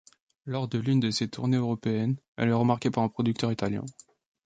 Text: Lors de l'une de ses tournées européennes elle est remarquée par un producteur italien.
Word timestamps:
Lors 0.47 0.67
de 0.67 0.79
l'une 0.79 0.99
de 0.99 1.11
ses 1.11 1.27
tournées 1.29 1.57
européennes 1.57 2.17
elle 2.35 2.49
est 2.49 2.53
remarquée 2.53 2.89
par 2.89 3.03
un 3.03 3.07
producteur 3.09 3.51
italien. 3.51 3.85